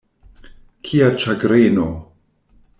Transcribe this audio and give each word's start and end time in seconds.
Kia 0.87 1.11
ĉagreno! 1.25 1.87